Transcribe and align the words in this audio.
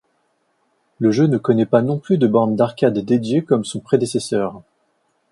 Le 0.97 1.11
jeu 1.11 1.27
ne 1.27 1.37
connait 1.37 1.67
pas 1.67 1.83
non 1.83 1.99
plus 1.99 2.17
de 2.17 2.25
borne 2.25 2.55
d'arcade 2.55 2.97
dédiée 2.97 3.43
comme 3.43 3.63
son 3.65 3.79
prédécesseur. 3.81 4.63